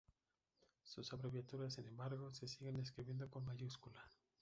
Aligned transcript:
Sus 0.81 1.13
abreviaturas, 1.13 1.75
sin 1.75 1.85
embargo, 1.85 2.33
se 2.33 2.47
siguen 2.47 2.79
escribiendo 2.79 3.29
con 3.29 3.45
mayúscula. 3.45 4.03